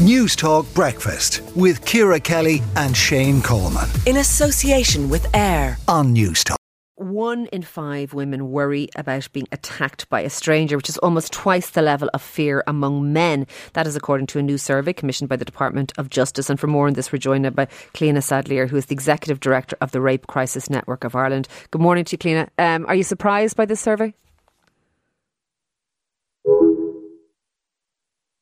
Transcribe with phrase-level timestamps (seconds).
[0.00, 3.86] News Talk Breakfast with Ciara Kelly and Shane Coleman.
[4.06, 6.56] In association with AIR on News Talk.
[6.94, 11.68] One in five women worry about being attacked by a stranger, which is almost twice
[11.68, 13.46] the level of fear among men.
[13.74, 16.48] That is according to a new survey commissioned by the Department of Justice.
[16.48, 19.76] And for more on this, we're joined by Cliona Saidléar, who is the Executive Director
[19.82, 21.46] of the Rape Crisis Network of Ireland.
[21.72, 22.48] Good morning to you, Cliona.
[22.56, 24.14] Um, are you surprised by this survey?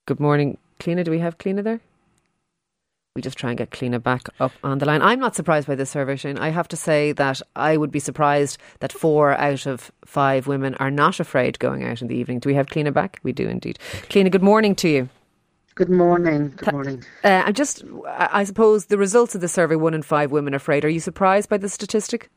[0.07, 1.81] Good morning, Cliona, do we have Cliona there?
[3.17, 5.03] We just try and get Cliona back up on the line.
[5.03, 6.39] I'm not surprised by this survey, Shane.
[6.39, 10.77] I have to say that I would be surprised that four out of five women
[10.77, 12.39] are not afraid going out in the evening.
[12.39, 13.19] Do we have Cliona back?
[13.25, 13.79] We do indeed.
[14.09, 15.09] Cliona, good morning to you.
[15.75, 16.55] Good morning.
[16.57, 17.05] Good morning.
[17.25, 20.85] Uh, I'm just, I suppose, the results of the survey: one in five women afraid.
[20.85, 22.31] Are you surprised by the statistic?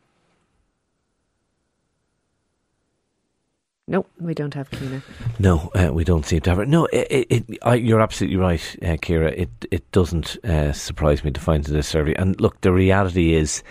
[3.92, 5.02] No, we don't have Cliona.
[5.38, 6.70] No, uh, we don't seem to have it.
[6.70, 9.32] No, it, it, it, I, you're absolutely right, uh, Ciara.
[9.32, 12.14] It it doesn't uh, surprise me to find in this survey.
[12.16, 13.64] And look, the reality is,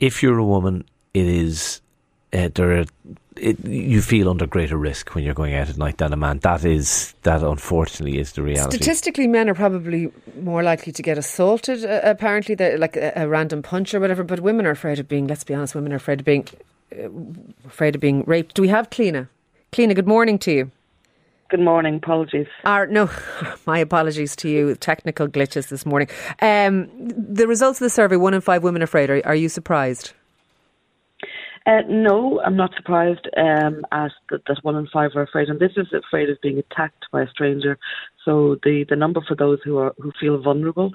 [0.00, 0.84] if you're a woman,
[1.14, 1.80] it is
[2.34, 2.80] uh, there.
[2.80, 2.84] Are,
[3.36, 6.40] it, you feel under greater risk when you're going out at night than a man.
[6.40, 7.42] That is that.
[7.42, 8.76] Unfortunately, is the reality.
[8.76, 10.12] Statistically, men are probably
[10.42, 11.86] more likely to get assaulted.
[11.86, 14.24] Uh, apparently, like a, a, random punch or whatever.
[14.24, 15.26] But women are afraid of being.
[15.26, 16.46] Let's be honest, women are afraid of being
[17.66, 18.54] afraid of being raped.
[18.54, 19.28] Do we have Cliona?
[19.72, 20.70] Cliona, good morning to you.
[21.48, 21.96] Good morning.
[21.96, 22.46] Apologies.
[22.64, 23.10] Uh, no,
[23.66, 24.74] my apologies to you.
[24.74, 26.08] Technical glitches this morning.
[26.40, 29.10] Um, the results of the survey: one in five women afraid.
[29.10, 30.14] Are, are you surprised?
[31.66, 35.60] Uh, no, I'm not surprised um, at that, that one in five are afraid, and
[35.60, 37.78] this is afraid of being attacked by a stranger.
[38.24, 40.92] So the, the number for those who are who feel vulnerable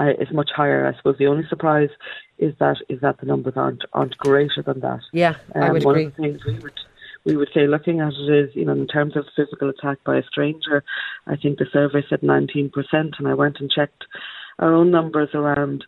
[0.00, 0.86] uh, is much higher.
[0.86, 1.90] I suppose the only surprise
[2.38, 5.00] is that is that the numbers aren't aren't greater than that.
[5.12, 6.06] Yeah, um, I would one agree.
[6.06, 6.80] Of the things we would
[7.24, 10.16] we would say looking at it is, you know, in terms of physical attack by
[10.16, 10.82] a stranger,
[11.26, 14.04] I think the survey said 19%, and I went and checked
[14.58, 15.84] our own numbers around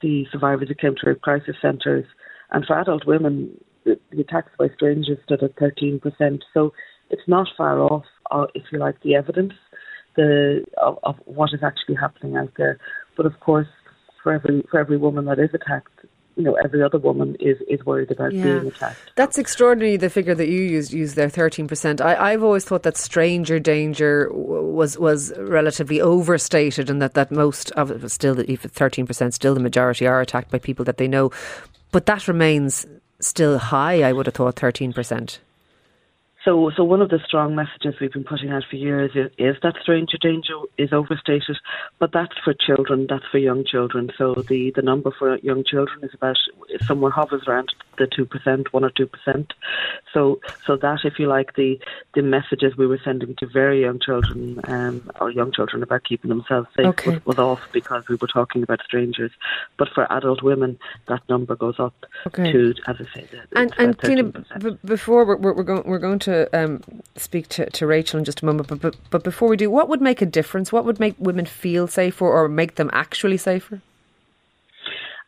[0.00, 2.04] the survivors who came to rape crisis centres,
[2.50, 6.40] and for adult women, the, the attacks by strangers stood at 13%.
[6.52, 6.72] So
[7.10, 9.54] it's not far off, uh, if you like, the evidence
[10.16, 12.78] the of, of what is actually happening out there.
[13.16, 13.68] But of course,
[14.22, 16.04] for every for every woman that is attacked,
[16.36, 18.44] you know, every other woman is, is worried about yeah.
[18.44, 18.98] being attacked.
[19.16, 22.00] That's extraordinary, the figure that you used, used there, 13%.
[22.00, 27.70] I, I've always thought that stranger danger was was relatively overstated and that, that most
[27.72, 31.08] of it, was still, if 13%, still the majority are attacked by people that they
[31.08, 31.30] know.
[31.90, 32.86] But that remains
[33.20, 35.38] still high, I would have thought, 13%.
[36.44, 39.56] So, so one of the strong messages we've been putting out for years is, is,
[39.62, 41.56] that stranger danger is overstated,
[41.98, 44.10] but that's for children, that's for young children.
[44.18, 46.36] So the, the number for young children is about
[46.86, 49.52] somewhere hovers around the two percent, one or two percent.
[50.12, 51.78] So, so that if you like, the
[52.14, 56.28] the messages we were sending to very young children um, or young children about keeping
[56.28, 57.10] themselves safe okay.
[57.10, 59.30] was, was, off because we were talking about strangers.
[59.76, 60.78] But for adult women,
[61.08, 61.94] that number goes up
[62.26, 62.50] okay.
[62.52, 66.18] to, as I say, the, and and Tina, b- before we're, we're going we're going
[66.20, 66.82] to to um,
[67.16, 69.88] speak to, to Rachel in just a moment, but, but, but before we do, what
[69.88, 70.72] would make a difference?
[70.72, 73.80] What would make women feel safer or make them actually safer?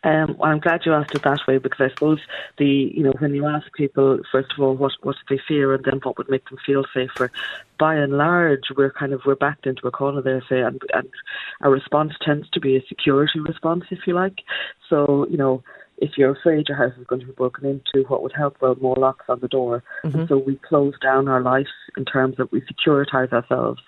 [0.05, 2.21] Um, well, I'm glad you asked it that way because I suppose
[2.59, 5.75] the you know when you ask people first of all what what do they fear
[5.75, 7.33] and then what would make them feel safer,
[7.79, 11.09] by and large we're kind of we're backed into a corner there, say, and, and
[11.63, 14.43] our response tends to be a security response, if you like.
[14.91, 15.63] So you know
[15.99, 18.57] if you're afraid your house is going to be broken into, what would help?
[18.61, 19.83] Well, more locks on the door.
[20.05, 20.19] Mm-hmm.
[20.19, 23.81] And so we close down our life in terms of we securitize ourselves.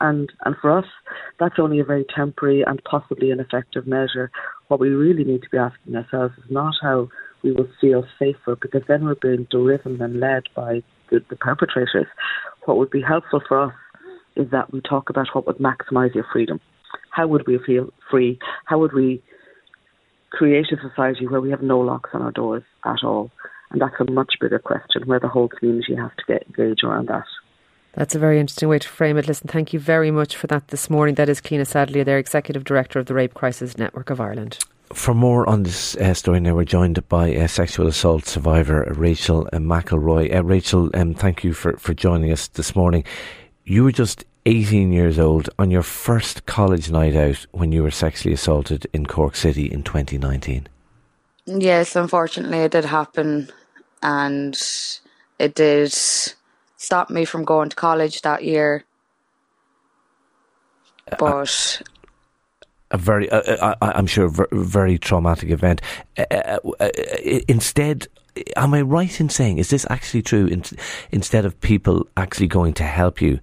[0.00, 0.86] And, and for us,
[1.38, 4.30] that's only a very temporary and possibly an effective measure.
[4.68, 7.08] What we really need to be asking ourselves is not how
[7.42, 12.06] we will feel safer, because then we're being driven and led by the, the perpetrators.
[12.64, 13.74] What would be helpful for us
[14.36, 16.60] is that we talk about what would maximize your freedom.
[17.10, 18.38] How would we feel free?
[18.66, 19.22] How would we
[20.30, 23.30] create a society where we have no locks on our doors at all?
[23.70, 27.08] And that's a much bigger question where the whole community has to get engaged around
[27.08, 27.24] that.
[27.92, 29.26] That's a very interesting way to frame it.
[29.26, 31.16] Listen, thank you very much for that this morning.
[31.16, 34.58] That is Cliona Saidléar, their Executive Director of the Rape Crisis Network of Ireland.
[34.92, 39.48] For more on this uh, story now, we're joined by a sexual assault survivor, Rachel
[39.52, 40.34] uh, McElroy.
[40.34, 43.04] Uh, Rachel, um, thank you for, for joining us this morning.
[43.64, 47.90] You were just 18 years old on your first college night out when you were
[47.90, 50.66] sexually assaulted in Cork City in 2019.
[51.46, 53.50] Yes, unfortunately, it did happen,
[54.02, 54.58] and
[55.38, 58.84] it did stop me from going to college that year.
[61.18, 61.82] But.
[62.90, 65.82] A, a very, uh, I, am sure, very traumatic event.
[66.16, 66.90] Uh, uh, uh,
[67.48, 68.06] instead,
[68.56, 70.46] am I right in saying, is this actually true?
[70.46, 70.62] In,
[71.10, 73.40] instead of people actually going to help you,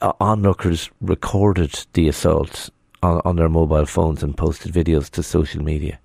[0.00, 2.70] Uh, onlookers recorded the assault
[3.02, 5.98] on, on their mobile phones and posted videos to social media.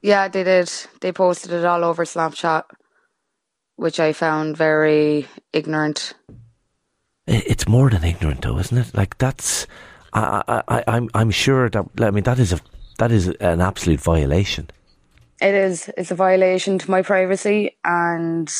[0.00, 0.72] Yeah, they did.
[1.00, 2.64] They posted it all over Snapchat,
[3.76, 6.14] which I found very ignorant.
[7.26, 8.94] It's more than ignorant, though, isn't it?
[8.94, 9.66] Like that's,
[10.14, 11.84] I, I, I, I'm, I'm sure that.
[12.00, 12.60] I mean, that is a,
[12.98, 14.70] that is an absolute violation.
[15.42, 15.90] It is.
[15.98, 18.50] It's a violation to my privacy, and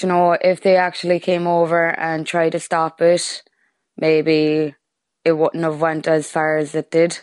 [0.00, 3.42] you know, if they actually came over and tried to stop it,
[3.96, 4.74] maybe
[5.24, 7.20] it wouldn't have went as far as it did.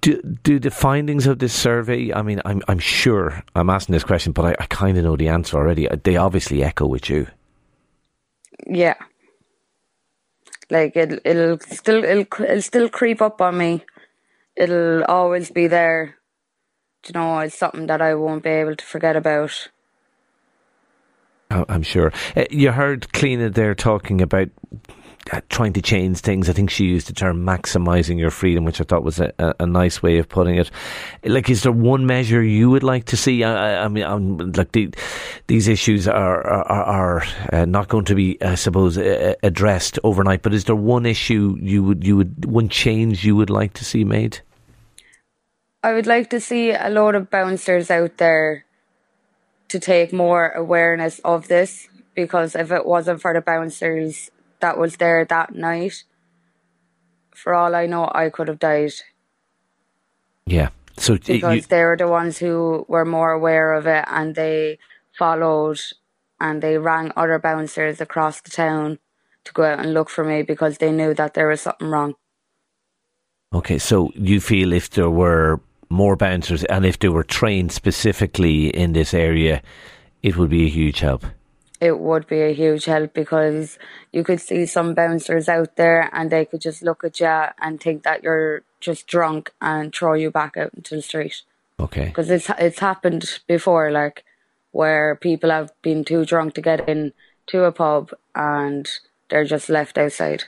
[0.00, 2.12] Do, do the findings of this survey?
[2.12, 5.16] I mean, I'm I'm sure I'm asking this question, but I, I kind of know
[5.16, 5.88] the answer already.
[5.88, 7.26] Uh, they obviously echo with you.
[8.66, 8.94] Yeah,
[10.70, 13.84] like it, it'll still it'll, it'll still creep up on me.
[14.56, 16.16] It'll always be there.
[17.06, 19.68] You know, it's something that I won't be able to forget about.
[21.68, 22.12] I'm sure.
[22.36, 24.48] Uh, you heard Cliona there talking about
[25.32, 26.50] uh, trying to change things.
[26.50, 29.54] I think she used the term maximising your freedom, which I thought was a, a,
[29.60, 30.70] a, nice way of putting it.
[31.24, 33.42] Like, is there one measure you would like to see?
[33.42, 34.90] I, I mean, I'm, like the,
[35.46, 37.22] these issues are are, are
[37.52, 40.42] uh, not going to be, I suppose, uh, addressed overnight.
[40.42, 43.84] But is there one issue you would you would one change you would like to
[43.84, 44.40] see made?
[45.82, 48.63] I would like to see a lot of bouncers out there
[49.68, 54.30] to take more awareness of this because if it wasn't for the bouncers
[54.60, 56.04] that was there that night,
[57.34, 58.92] for all I know, I could have died.
[60.46, 60.70] Yeah.
[60.96, 64.78] So because you, they were the ones who were more aware of it and they
[65.18, 65.80] followed
[66.40, 68.98] and they rang other bouncers across the town
[69.44, 72.14] to go out and look for me because they knew that there was something wrong.
[73.52, 78.68] Okay, so you feel if there were more bouncers, and if they were trained specifically
[78.68, 79.62] in this area,
[80.22, 81.24] it would be a huge help.
[81.80, 83.78] It would be a huge help because
[84.12, 87.26] you could see some bouncers out there and they could just look at you
[87.60, 91.42] and think that you're just drunk and throw you back out into the street.
[91.78, 92.06] Okay.
[92.06, 94.24] Because it's it's happened before, like
[94.70, 97.12] where people have been too drunk to get in
[97.46, 98.88] to a pub and
[99.28, 100.44] they're just left outside.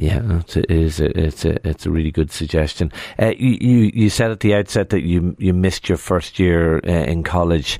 [0.00, 2.90] Yeah, it is it's a it's a really good suggestion.
[3.18, 6.78] Uh, you, you you said at the outset that you you missed your first year
[6.78, 7.78] uh, in college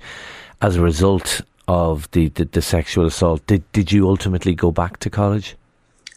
[0.61, 3.47] as a result of the, the, the sexual assault.
[3.47, 5.57] Did did you ultimately go back to college?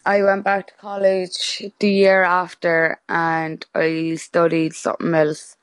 [0.04, 5.56] I went back to college the year after, and I studied something else.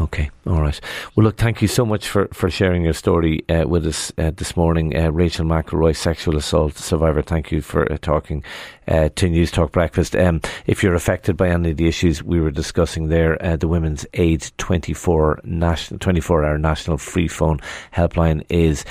[0.00, 0.80] Okay, all right.
[1.14, 4.32] Well, look, thank you so much for, for sharing your story uh, with us uh,
[4.34, 4.96] this morning.
[4.96, 8.42] Uh, Rachel McElroy, sexual assault survivor, thank you for uh, talking
[8.88, 10.16] uh, to Newstalk Breakfast.
[10.16, 13.68] Um, if you're affected by any of the issues we were discussing there, uh, the
[13.68, 17.60] Women's Aid 24 national, 24 hour national free phone
[17.94, 18.84] helpline is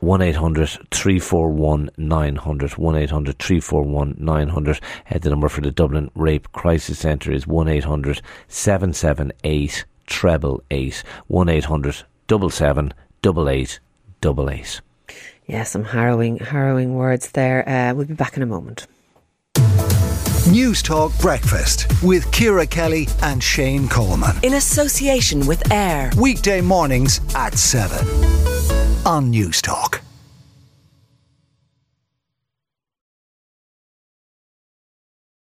[0.00, 2.78] 1 800 341 900.
[2.78, 4.80] 1 800 341 900.
[5.20, 11.48] The number for the Dublin Rape Crisis Centre is 1 800 778 treble eight one
[11.48, 12.92] eight hundred double seven
[13.22, 13.80] double eight
[14.20, 14.80] double eight.
[15.46, 17.68] Yeah, some harrowing, harrowing words there.
[17.68, 18.86] Uh, we'll be back in a moment.
[20.50, 24.36] News Talk Breakfast with Ciara Kelly and Shane Coleman.
[24.44, 26.10] In association with AIR.
[26.16, 27.98] Weekday mornings at 7
[29.04, 29.75] on Newstalk.